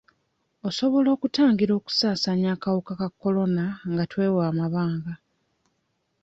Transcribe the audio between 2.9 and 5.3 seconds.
ka kolona nga twewa amabanga.